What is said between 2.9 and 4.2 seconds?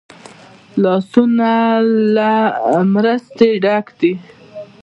مرستې ډک دي